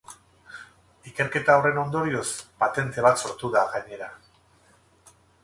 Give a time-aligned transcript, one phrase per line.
[1.11, 2.25] Ikerketa horren ondorioz,
[2.65, 4.09] patente bat sortu da, gainera.